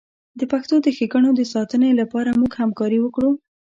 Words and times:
د 0.39 0.41
پښتو 0.51 0.75
د 0.81 0.87
ښیګڼو 0.97 1.29
د 1.35 1.41
ساتنې 1.53 1.89
لپاره 2.01 2.37
موږ 2.39 2.51
همکاري 2.61 2.99
وکړو. 3.01 3.31